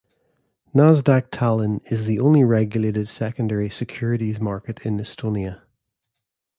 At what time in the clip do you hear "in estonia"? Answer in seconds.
4.83-5.61